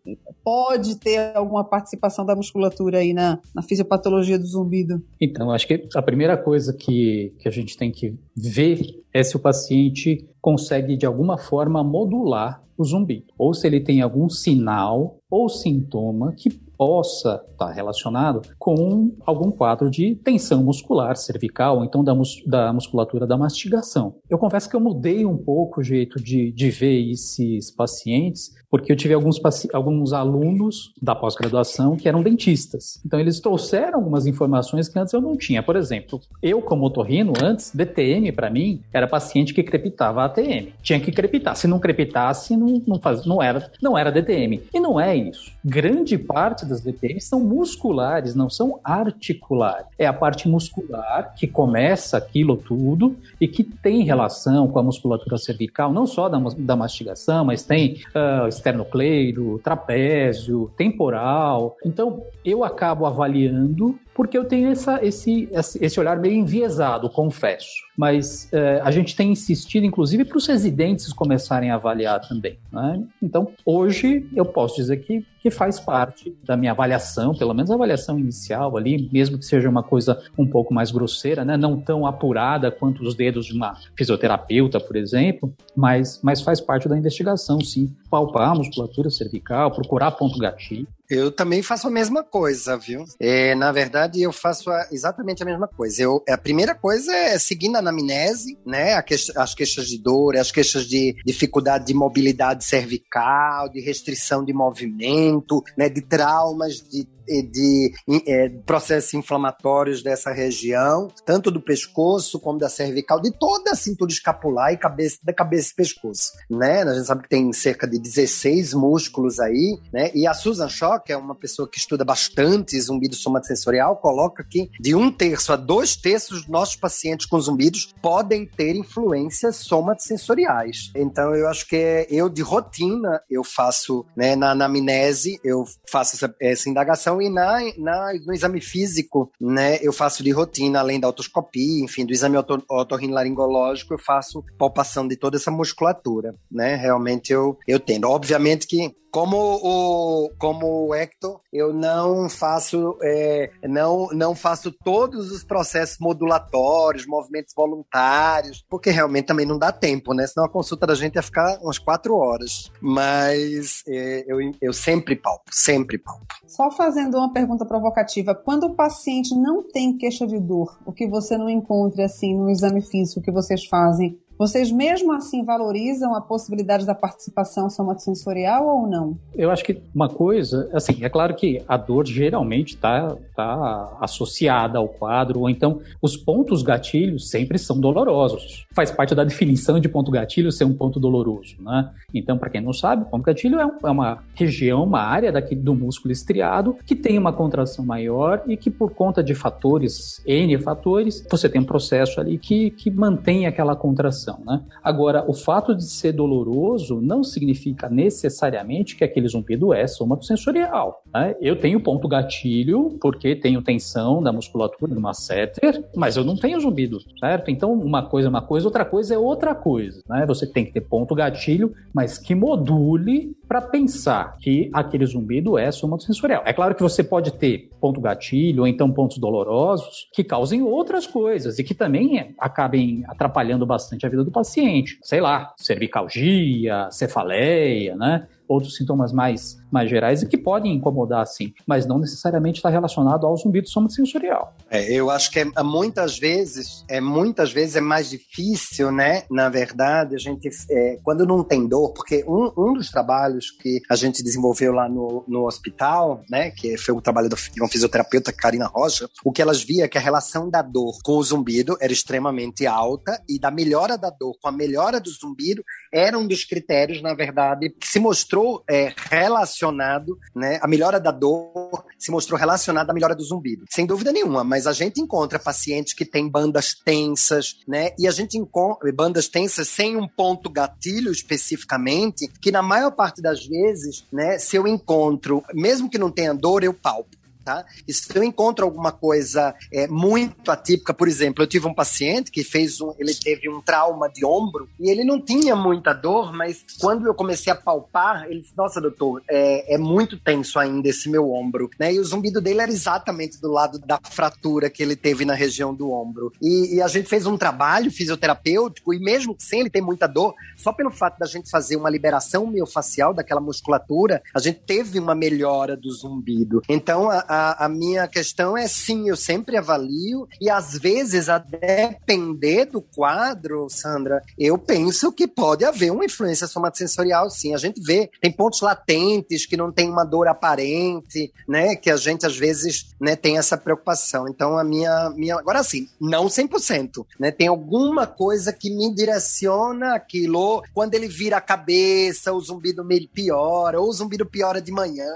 [0.42, 5.02] pode ter alguma participação da musculatura aí na, na fisiopatologia do zumbido?
[5.20, 9.36] Então, acho que a primeira coisa que, que a gente tem que ver é se
[9.36, 13.26] o paciente consegue, de alguma forma, modular o zumbido.
[13.38, 16.50] Ou se ele tem algum sinal ou sintoma que
[16.82, 22.72] possa estar relacionado com algum quadro de tensão muscular cervical, ou então da, mus da
[22.72, 24.16] musculatura da mastigação.
[24.28, 28.90] Eu confesso que eu mudei um pouco o jeito de, de ver esses pacientes, porque
[28.90, 29.38] eu tive alguns,
[29.70, 32.98] alguns alunos da pós-graduação que eram dentistas.
[33.04, 35.62] Então, eles trouxeram algumas informações que antes eu não tinha.
[35.62, 40.68] Por exemplo, eu, como otorrino, antes, DTM para mim era paciente que crepitava ATM.
[40.82, 41.54] Tinha que crepitar.
[41.54, 44.62] Se não crepitasse, não, não, faz, não, era, não era DTM.
[44.72, 45.52] E não é isso.
[45.62, 49.84] Grande parte das DTMs são musculares, não são articulares.
[49.98, 55.36] É a parte muscular que começa aquilo tudo e que tem relação com a musculatura
[55.36, 61.76] cervical, não só da, da mastigação, mas tem uh, esternocleido, trapézio, temporal.
[61.84, 65.48] Então, eu acabo avaliando porque eu tenho essa, esse,
[65.80, 67.82] esse olhar meio enviesado, confesso.
[67.96, 72.58] Mas é, a gente tem insistido, inclusive, para os residentes começarem a avaliar também.
[72.70, 73.02] Né?
[73.22, 77.74] Então, hoje, eu posso dizer que, que faz parte da minha avaliação, pelo menos a
[77.74, 81.56] avaliação inicial ali, mesmo que seja uma coisa um pouco mais grosseira, né?
[81.56, 86.88] não tão apurada quanto os dedos de uma fisioterapeuta, por exemplo, mas, mas faz parte
[86.88, 87.94] da investigação, sim.
[88.10, 90.86] Palpar a musculatura cervical, procurar ponto gatilho.
[91.10, 93.04] Eu também faço a mesma coisa, viu?
[93.20, 96.02] É, na verdade, eu faço a, exatamente a mesma coisa.
[96.02, 99.00] Eu, a primeira coisa é seguir na anamnese, né?
[99.02, 104.52] Que, as queixas de dor, as queixas de dificuldade de mobilidade cervical, de restrição de
[104.52, 105.88] movimento, né?
[105.88, 107.92] De traumas, de de
[108.26, 114.10] é, processos inflamatórios dessa região, tanto do pescoço como da cervical, de toda a cintura
[114.10, 116.82] escapular e cabeça, da cabeça e pescoço, né?
[116.82, 120.10] A gente sabe que tem cerca de 16 músculos aí, né?
[120.14, 124.70] E a Susan Shaw, que é uma pessoa que estuda bastante zumbido somatosensorial, coloca que
[124.80, 130.90] de um terço a dois terços dos nossos pacientes com zumbidos podem ter influências somatosensoriais.
[130.94, 136.16] Então, eu acho que é, eu, de rotina, eu faço, né, na anamnese, eu faço
[136.16, 141.00] essa, essa indagação e na, na, no exame físico, né, eu faço de rotina, além
[141.00, 146.76] da otoscopia, enfim, do exame otorrinolaringológico, eu faço palpação de toda essa musculatura, né?
[146.76, 148.08] Realmente eu, eu tendo.
[148.08, 155.30] Obviamente que como o, como o Hector, eu não faço, é, não, não faço todos
[155.30, 160.26] os processos modulatórios, movimentos voluntários, porque realmente também não dá tempo, né?
[160.26, 162.72] Senão a consulta da gente ia ficar umas quatro horas.
[162.80, 166.24] Mas é, eu, eu sempre palpo, sempre palpo.
[166.46, 171.06] Só fazendo uma pergunta provocativa, quando o paciente não tem queixa de dor, o que
[171.06, 176.20] você não encontra assim no exame físico que vocês fazem, vocês mesmo assim valorizam a
[176.20, 179.16] possibilidade da participação somatosensorial ou não?
[179.34, 184.78] Eu acho que uma coisa, assim, é claro que a dor geralmente está tá associada
[184.78, 188.66] ao quadro, ou então os pontos gatilhos sempre são dolorosos.
[188.72, 191.90] Faz parte da definição de ponto gatilho ser um ponto doloroso, né?
[192.12, 195.54] Então, para quem não sabe, ponto gatilho é, um, é, uma região, uma área daqui
[195.54, 200.58] do músculo estriado que tem uma contração maior e que por conta de fatores, N
[200.58, 204.21] fatores, você tem um processo ali que, que mantém aquela contração.
[204.46, 204.62] Né?
[204.82, 211.01] Agora, o fato de ser doloroso não significa necessariamente que aquele zumbido é somatosensorial.
[211.14, 211.34] Né?
[211.40, 216.60] Eu tenho ponto gatilho porque tenho tensão da musculatura do masseter, mas eu não tenho
[216.60, 217.50] zumbido, certo?
[217.50, 220.02] Então, uma coisa é uma coisa, outra coisa é outra coisa.
[220.08, 220.24] Né?
[220.26, 225.70] Você tem que ter ponto gatilho, mas que module para pensar que aquele zumbido é
[225.70, 226.42] somatosensorial.
[226.46, 231.06] É claro que você pode ter ponto gatilho ou então pontos dolorosos que causem outras
[231.06, 234.98] coisas e que também acabem atrapalhando bastante a vida do paciente.
[235.02, 238.26] Sei lá, cervicalgia, cefaleia, né?
[238.52, 243.26] Outros sintomas mais, mais gerais e que podem incomodar, sim, mas não necessariamente está relacionado
[243.26, 244.54] ao zumbido somatosensorial.
[244.70, 249.24] É, eu acho que é, é, muitas vezes, é muitas vezes é mais difícil, né?
[249.30, 253.80] Na verdade, a gente, é, quando não tem dor, porque um, um dos trabalhos que
[253.90, 256.50] a gente desenvolveu lá no, no hospital, né?
[256.50, 259.98] Que foi o trabalho de uma fisioterapeuta, Karina Rocha, o que elas via é que
[259.98, 264.36] a relação da dor com o zumbido era extremamente alta e da melhora da dor
[264.40, 265.62] com a melhora do zumbido
[265.92, 270.58] era um dos critérios, na verdade, que se mostrou mostrou é, relacionado, né?
[270.60, 273.64] A melhora da dor se mostrou relacionada à melhora do zumbido.
[273.70, 277.90] Sem dúvida nenhuma, mas a gente encontra pacientes que têm bandas tensas, né?
[277.98, 283.22] E a gente encontra bandas tensas sem um ponto gatilho especificamente, que na maior parte
[283.22, 287.64] das vezes, né, se eu encontro, mesmo que não tenha dor, eu palpo tá?
[287.86, 292.30] E se eu encontro alguma coisa é, muito atípica, por exemplo, eu tive um paciente
[292.30, 296.32] que fez um, ele teve um trauma de ombro e ele não tinha muita dor,
[296.32, 300.88] mas quando eu comecei a palpar, ele disse, nossa, doutor, é, é muito tenso ainda
[300.88, 301.92] esse meu ombro, né?
[301.92, 305.74] E o zumbido dele era exatamente do lado da fratura que ele teve na região
[305.74, 306.32] do ombro.
[306.40, 310.34] E, e a gente fez um trabalho fisioterapêutico e mesmo sem ele ter muita dor,
[310.56, 315.14] só pelo fato da gente fazer uma liberação miofacial daquela musculatura, a gente teve uma
[315.14, 316.62] melhora do zumbido.
[316.68, 321.38] Então, a, a, a minha questão é sim, eu sempre avalio e às vezes, a
[321.38, 327.54] depender do quadro, Sandra, eu penso que pode haver uma influência somatosensorial, sim.
[327.54, 331.74] A gente vê, tem pontos latentes que não tem uma dor aparente, né?
[331.74, 334.28] Que a gente às vezes né, tem essa preocupação.
[334.28, 335.10] Então, a minha.
[335.16, 337.30] minha agora, assim, não 100%, né?
[337.30, 340.62] Tem alguma coisa que me direciona aquilo.
[340.74, 345.10] Quando ele vira a cabeça, o zumbido meio piora, ou o zumbido piora de manhã,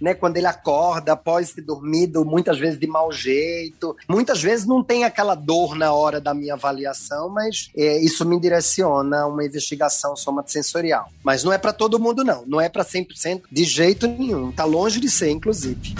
[0.00, 0.14] né?
[0.14, 3.96] Quando ele acorda após ter dormido, muitas vezes de mau jeito.
[4.08, 8.38] Muitas vezes não tem aquela dor na hora da minha avaliação, mas é, isso me
[8.40, 11.10] direciona a uma investigação somatosensorial.
[11.22, 12.44] Mas não é para todo mundo, não.
[12.46, 14.52] Não é para 100% de jeito nenhum.
[14.52, 15.94] Tá longe de ser, inclusive.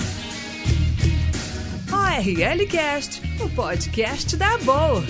[1.93, 5.05] ORL Cast, o podcast da boa.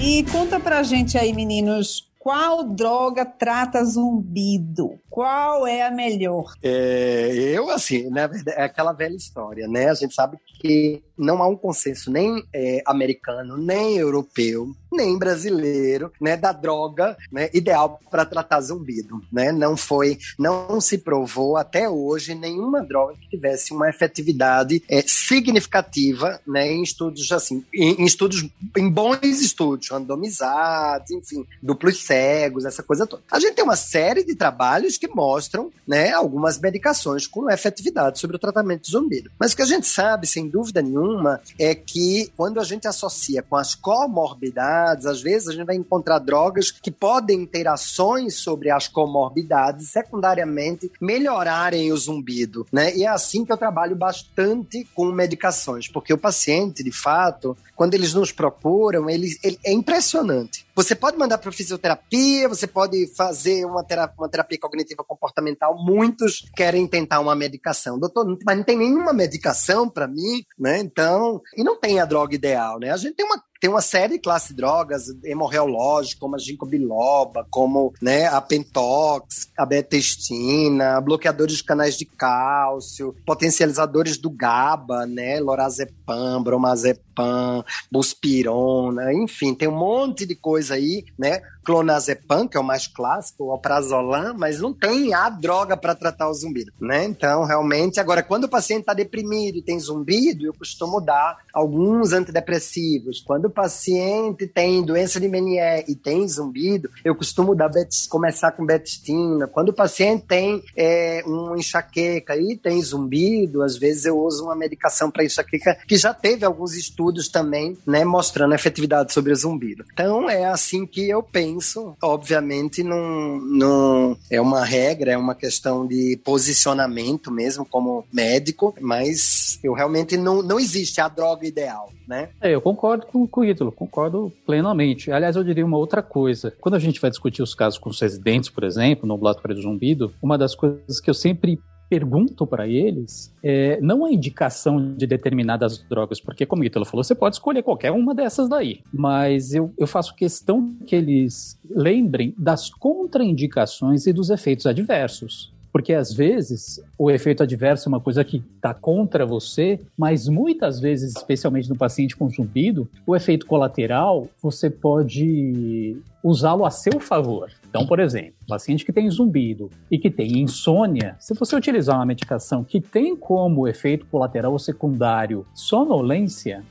[0.00, 5.00] E conta pra gente aí, meninos, qual droga trata zumbido?
[5.10, 6.54] Qual é a melhor?
[6.62, 9.90] É, eu, assim, na verdade, é aquela velha história, né?
[9.90, 16.12] A gente sabe que não há um consenso nem é, americano, nem europeu, nem brasileiro,
[16.20, 19.50] né, da droga, né, ideal para tratar zumbido, né?
[19.50, 26.40] Não foi, não se provou até hoje nenhuma droga que tivesse uma efetividade é, significativa,
[26.46, 28.46] né, em estudos assim, em, em, estudos,
[28.76, 33.22] em bons estudos, randomizados, enfim, duplos cegos, essa coisa toda.
[33.30, 38.36] A gente tem uma série de trabalhos que mostram, né, algumas medicações com efetividade sobre
[38.36, 39.30] o tratamento de zumbido.
[39.38, 43.42] Mas o que a gente sabe, sem dúvida nenhuma, é que quando a gente associa
[43.42, 48.70] com as comorbidades, às vezes a gente vai encontrar drogas que podem ter ações sobre
[48.70, 52.94] as comorbidades, secundariamente melhorarem o zumbido, né?
[52.94, 57.94] E é assim que eu trabalho bastante com medicações, porque o paciente, de fato, quando
[57.94, 60.66] eles nos procuram, ele, ele é impressionante.
[60.74, 65.76] Você pode mandar para fisioterapia, você pode fazer uma terapia, uma terapia cognitiva comportamental.
[65.76, 67.98] Muitos querem tentar uma medicação.
[67.98, 70.78] Doutor, mas não tem nenhuma medicação para mim, né?
[70.78, 72.90] Então, e não tem a droga ideal, né?
[72.90, 76.66] A gente tem uma tem uma série de classe de drogas hemorreológicas, como a ginkgo
[76.66, 85.06] biloba, como né, a pentox, a betestina, bloqueadores de canais de cálcio, potencializadores do GABA,
[85.06, 91.40] né, lorazepam, bromazepam, buspirona, enfim, tem um monte de coisa aí, né?
[91.64, 96.28] Clonazepam, que é o mais clássico, o alprazolam, mas não tem a droga para tratar
[96.28, 97.04] o zumbido, né?
[97.04, 102.12] Então, realmente, agora, quando o paciente está deprimido e tem zumbido, eu costumo dar alguns
[102.12, 103.20] antidepressivos.
[103.20, 107.70] Quando o paciente tem doença de Menier e tem zumbido, eu costumo dar
[108.08, 109.46] começar com betistina.
[109.46, 114.54] Quando o paciente tem é, uma enxaqueca e tem zumbido, às vezes eu uso uma
[114.54, 119.36] medicação para enxaqueca que já teve alguns estudos também, né, mostrando a efetividade sobre o
[119.36, 119.84] zumbido.
[119.92, 125.34] Então, é assim que eu penso penso, obviamente, não, não é uma regra, é uma
[125.34, 131.90] questão de posicionamento mesmo como médico, mas eu realmente não, não existe a droga ideal,
[132.08, 132.30] né?
[132.40, 135.12] É, eu concordo com, com o Ítalo, concordo plenamente.
[135.12, 136.52] Aliás, eu diria uma outra coisa.
[136.60, 139.62] Quando a gente vai discutir os casos com os residentes, por exemplo, no ambulatório do
[139.62, 141.58] zumbido, uma das coisas que eu sempre
[141.92, 147.04] pergunto para eles é, não a indicação de determinadas drogas, porque, como o Ítalo falou,
[147.04, 148.80] você pode escolher qualquer uma dessas daí.
[148.90, 155.52] Mas eu, eu faço questão que eles lembrem das contraindicações e dos efeitos adversos.
[155.72, 160.78] Porque às vezes o efeito adverso é uma coisa que está contra você, mas muitas
[160.78, 167.50] vezes, especialmente no paciente com zumbido, o efeito colateral você pode usá-lo a seu favor.
[167.68, 172.06] Então, por exemplo, paciente que tem zumbido e que tem insônia, se você utilizar uma
[172.06, 176.62] medicação que tem como efeito colateral ou secundário sonolência,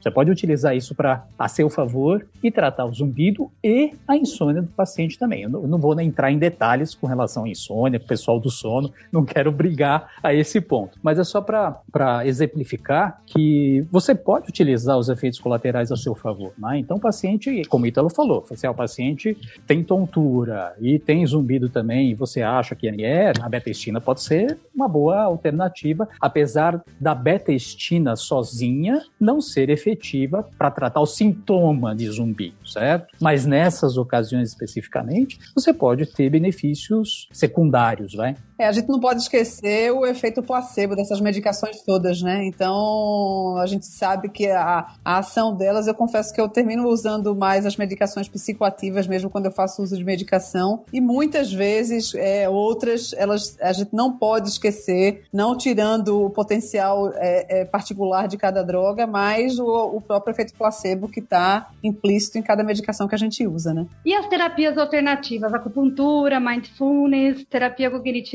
[0.00, 4.62] você pode utilizar isso para a seu favor e tratar o zumbido e a insônia
[4.62, 5.42] do paciente também.
[5.42, 9.50] Eu não, vou entrar em detalhes com relação à insônia, pessoal do sono, não quero
[9.50, 10.98] brigar a esse ponto.
[11.02, 16.52] Mas é só para exemplificar que você pode utilizar os efeitos colaterais a seu favor.
[16.58, 16.78] Né?
[16.78, 21.68] Então, o paciente, como o Ítalo falou, se o paciente tem tontura e tem zumbido
[21.68, 27.14] também, e você acha que é, a betestina pode ser uma boa alternativa, apesar da
[27.14, 33.14] betestina sozinha não ser efetiva para tratar o sintoma de zumbi, certo?
[33.20, 38.36] Mas nessas ocasiões especificamente, você pode ter benefícios secundários, vai?
[38.58, 42.44] É, a gente não pode esquecer o efeito placebo dessas medicações todas, né?
[42.44, 47.34] Então, a gente sabe que a, a ação delas, eu confesso que eu termino usando
[47.34, 50.84] mais as medicações psicoativas mesmo quando eu faço uso de medicação.
[50.92, 57.12] E muitas vezes, é, outras, elas a gente não pode esquecer, não tirando o potencial
[57.14, 62.38] é, é, particular de cada droga, mas o, o próprio efeito placebo que está implícito
[62.38, 63.86] em cada medicação que a gente usa, né?
[64.04, 65.52] E as terapias alternativas?
[65.52, 67.90] Acupuntura, mindfulness, terapia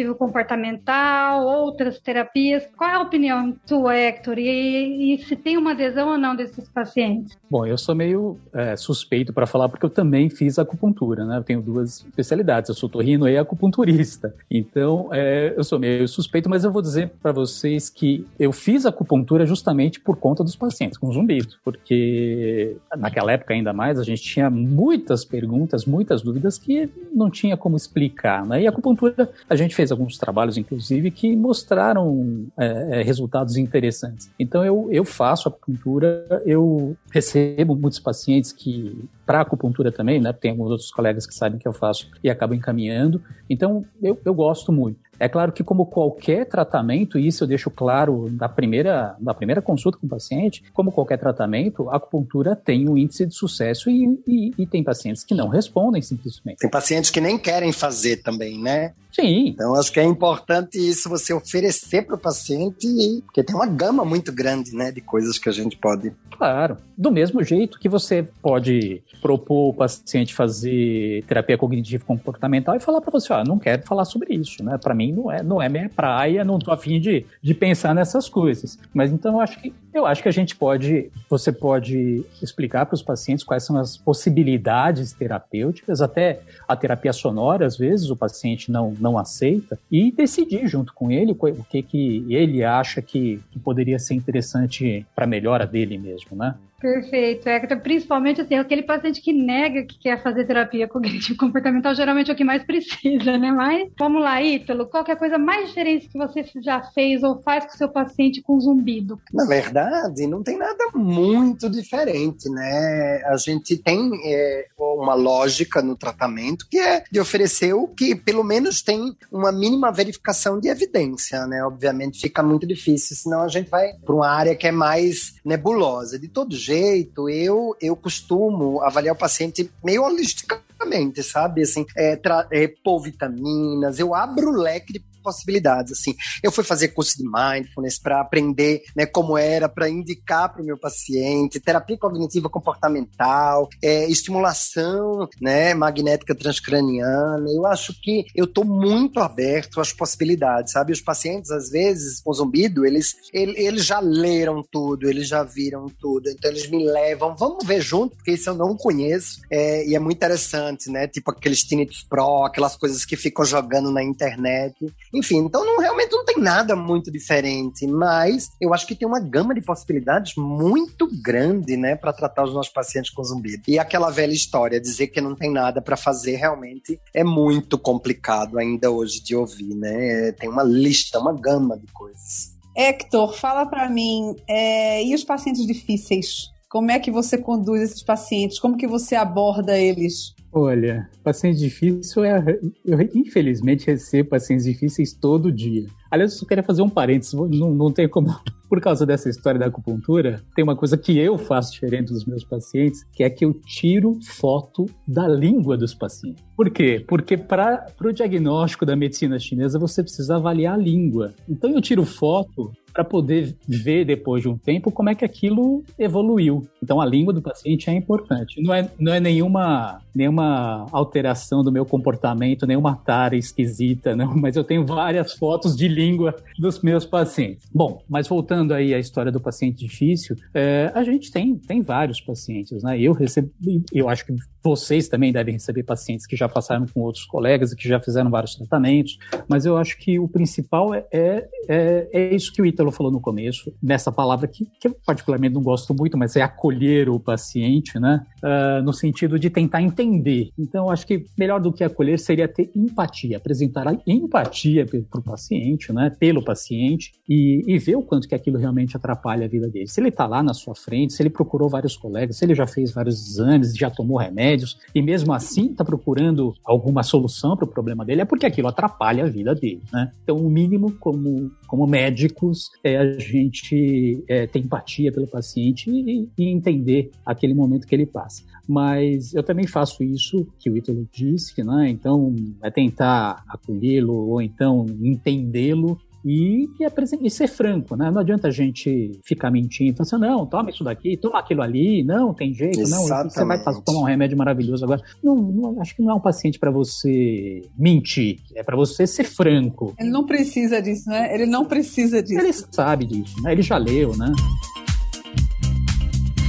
[0.09, 2.63] cognitivo-comportamental, outras terapias.
[2.75, 4.37] Qual é a opinião tua, Hector?
[4.37, 7.37] E, e, se tem uma adesão ou não desses pacientes?
[7.49, 11.37] Bom, eu sou meio é, suspeito para falar porque eu também fiz acupuntura, né?
[11.37, 14.33] Eu tenho duas especialidades, eu sou torrino e acupunturista.
[14.49, 18.85] Então, é, eu sou meio suspeito, mas eu vou dizer para vocês que eu fiz
[18.85, 24.21] acupuntura justamente por conta dos pacientes com zumbido, porque naquela época ainda mais a gente
[24.21, 28.61] tinha muitas perguntas, muitas dúvidas que não tinha como explicar, né?
[28.61, 34.29] E a acupuntura, a gente fez alguns trabalhos, inclusive, que mostraram é, é resultados interessantes.
[34.39, 40.33] Então, eu, eu faço acupuntura, eu recebo muitos pacientes que para acupuntura também, né?
[40.33, 43.21] Tem alguns outros colegas que sabem que eu faço e acabam encaminhando.
[43.47, 44.99] Então, eu, eu gosto muito.
[45.19, 49.61] É claro que, como qualquer tratamento, e isso eu deixo claro na primeira, na primeira
[49.61, 54.19] consulta com o paciente, como qualquer tratamento, a acupuntura tem um índice de sucesso e,
[54.25, 56.59] e, e tem pacientes que não respondem simplesmente.
[56.59, 58.93] Tem pacientes que nem querem fazer também, né?
[59.11, 59.47] Sim.
[59.47, 62.87] Então, acho que é importante isso você oferecer para o paciente,
[63.25, 66.13] porque tem uma gama muito grande, né, de coisas que a gente pode.
[66.37, 66.77] Claro.
[66.97, 73.01] Do mesmo jeito que você pode propor o paciente fazer terapia cognitivo comportamental e falar
[73.01, 74.77] para você, ó, não quero falar sobre isso, né?
[74.77, 78.29] Para mim não é, não é minha praia, não tô afim de, de pensar nessas
[78.29, 78.79] coisas.
[78.93, 82.95] Mas então eu acho que eu acho que a gente pode, você pode explicar para
[82.95, 88.71] os pacientes quais são as possibilidades terapêuticas, até a terapia sonora, às vezes o paciente
[88.71, 93.59] não, não aceita, e decidir junto com ele o que, que ele acha que, que
[93.59, 96.55] poderia ser interessante para a melhora dele mesmo, né?
[96.79, 97.79] Perfeito, Hector.
[97.81, 102.37] Principalmente assim, aquele paciente que nega que quer fazer terapia cognitivo comportamental, geralmente é o
[102.37, 103.51] que mais precisa, né?
[103.51, 107.41] Mas vamos lá, Ítalo, qual é a coisa mais diferente que você já fez ou
[107.41, 109.19] faz com o seu paciente com zumbido?
[109.33, 113.21] Na verdade, não tem nada muito diferente, né?
[113.25, 118.43] A gente tem é, uma lógica no tratamento que é de oferecer o que pelo
[118.43, 121.63] menos tem uma mínima verificação de evidência, né?
[121.63, 126.17] Obviamente fica muito difícil, senão a gente vai para uma área que é mais nebulosa.
[126.17, 131.63] De todo jeito, jeito, eu, eu costumo avaliar o paciente meio holisticamente, sabe?
[131.63, 132.19] Assim, é,
[132.51, 135.93] é, vitaminas, eu abro o leque de possibilidades.
[135.93, 140.61] Assim, eu fui fazer curso de mindfulness para aprender né, como era, para indicar para
[140.61, 147.49] o meu paciente, terapia cognitiva comportamental, é, estimulação né, magnética transcraniana.
[147.49, 150.93] Eu acho que eu estou muito aberto às possibilidades, sabe?
[150.93, 156.29] Os pacientes, às vezes, com zumbido, eles, eles já leram tudo, eles já viram tudo,
[156.29, 159.99] então eles me levam, vamos ver junto, porque isso eu não conheço, é, e é
[159.99, 161.07] muito interessante, né?
[161.07, 164.75] Tipo aqueles tinnitus pro, aquelas coisas que ficam jogando na internet.
[165.13, 169.19] Enfim, então não, realmente não tem nada muito diferente, mas eu acho que tem uma
[169.19, 173.63] gama de possibilidades muito grande, né, para tratar os nossos pacientes com zumbido.
[173.67, 178.57] E aquela velha história, dizer que não tem nada para fazer realmente é muito complicado
[178.57, 180.31] ainda hoje de ouvir, né?
[180.33, 182.57] Tem uma lista, uma gama de coisas.
[182.75, 186.49] Hector, fala para mim, é, e os pacientes difíceis?
[186.69, 188.59] Como é que você conduz esses pacientes?
[188.59, 190.35] Como que você aborda eles?
[190.51, 192.59] Olha, paciente difícil é.
[192.83, 195.85] Eu, infelizmente, recebo pacientes difíceis todo dia.
[196.11, 198.27] Aliás, eu só queria fazer um parênteses, não, não tem como.
[198.69, 202.43] Por causa dessa história da acupuntura, tem uma coisa que eu faço diferente dos meus
[202.43, 206.43] pacientes, que é que eu tiro foto da língua dos pacientes.
[206.55, 207.03] Por quê?
[207.07, 211.33] Porque para o diagnóstico da medicina chinesa você precisa avaliar a língua.
[211.49, 215.83] Então eu tiro foto para poder ver depois de um tempo como é que aquilo
[215.97, 216.67] evoluiu.
[216.83, 218.61] Então a língua do paciente é importante.
[218.61, 224.55] Não é, não é nenhuma, nenhuma alteração do meu comportamento, nenhuma tara esquisita, não, mas
[224.55, 227.67] eu tenho várias fotos de língua dos meus pacientes.
[227.73, 232.21] Bom, mas voltando aí à história do paciente difícil, é, a gente tem, tem vários
[232.21, 232.99] pacientes, né?
[232.99, 233.51] Eu recebo,
[233.93, 234.33] eu acho que
[234.63, 238.29] vocês também devem receber pacientes que já passaram com outros colegas e que já fizeram
[238.29, 242.65] vários tratamentos, mas eu acho que o principal é, é, é, é isso que o
[242.65, 246.41] Ítalo falou no começo, nessa palavra que, que, eu particularmente não gosto muito, mas é
[246.41, 248.25] acolher o paciente, né?
[248.43, 250.49] Uh, no sentido de tentar entender.
[250.57, 255.19] Então, eu acho que melhor do que acolher seria ter empatia, apresentar a empatia para
[255.19, 259.45] o paciente, início, né, pelo paciente e, e ver o quanto que aquilo realmente atrapalha
[259.45, 259.87] a vida dele.
[259.87, 262.67] Se ele está lá na sua frente, se ele procurou vários colegas, se ele já
[262.67, 267.67] fez vários exames, já tomou remédios e mesmo assim está procurando alguma solução para o
[267.67, 270.11] problema dele, é porque aquilo atrapalha a vida dele, né?
[270.23, 276.29] Então, o mínimo como, como médicos é a gente é, ter empatia pelo paciente e,
[276.37, 281.07] e entender aquele momento que ele passa mas eu também faço isso que o Ítalo
[281.11, 281.89] disse, né?
[281.89, 288.11] Então, é tentar acolhê-lo ou então entendê-lo e, e, e, ser franco, né?
[288.11, 292.03] Não adianta a gente ficar mentindo, falando assim, não, toma isso daqui, toma aquilo ali,
[292.03, 293.23] não, tem jeito, Exatamente.
[293.23, 295.01] não, você vai tomar um remédio maravilhoso agora.
[295.23, 299.23] Não, não acho que não é um paciente para você mentir, é para você ser
[299.23, 299.95] franco.
[299.97, 301.33] Ele não precisa disso, né?
[301.33, 302.39] Ele não precisa disso.
[302.39, 303.51] Ele sabe disso, né?
[303.51, 304.31] Ele já leu, né?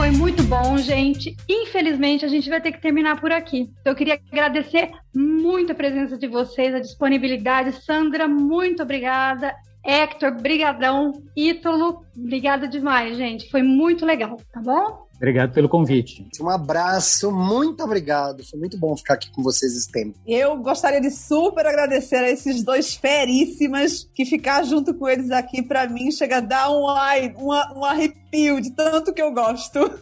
[0.01, 1.37] Foi muito bom, gente.
[1.47, 3.71] Infelizmente, a gente vai ter que terminar por aqui.
[3.83, 7.85] Então, eu queria agradecer muito a presença de vocês, a disponibilidade.
[7.85, 9.55] Sandra, muito obrigada.
[9.85, 11.13] Hector, brigadão.
[11.37, 13.51] Ítalo, obrigada demais, gente.
[13.51, 15.07] Foi muito legal, tá bom?
[15.21, 16.27] Obrigado pelo convite.
[16.41, 18.43] Um abraço, muito obrigado.
[18.43, 20.19] Foi muito bom ficar aqui com vocês esse tempo.
[20.27, 25.63] Eu gostaria de super agradecer a esses dois feríssimas que ficar junto com eles aqui
[25.63, 27.85] para mim chega a dar um, ai, uma, um
[28.31, 29.81] arrepio de tanto que eu gosto.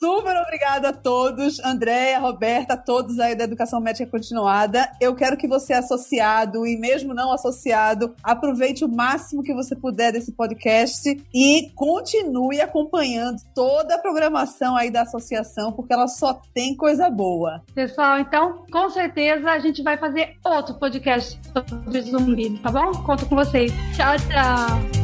[0.00, 4.90] Super obrigada a todos, Andréia, Roberta, a todos aí da Educação Médica Continuada.
[5.00, 10.12] Eu quero que você, associado e mesmo não associado, aproveite o máximo que você puder
[10.12, 16.74] desse podcast e continue acompanhando toda a programação aí da associação, porque ela só tem
[16.76, 17.62] coisa boa.
[17.72, 22.90] Pessoal, então, com certeza a gente vai fazer outro podcast sobre zumbi, tá bom?
[23.04, 23.70] Conto com vocês.
[23.96, 25.01] Tchau, tchau.